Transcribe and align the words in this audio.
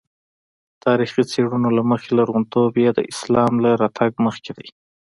تاریخي 0.83 1.23
څېړنو 1.31 1.69
له 1.77 1.83
مخې 1.91 2.09
لرغونتوب 2.19 2.73
یې 2.83 2.89
د 2.93 2.99
اسلام 3.11 3.53
له 3.63 3.71
راتګ 3.81 4.11
مخکې 4.25 4.51
دی. 4.57 4.67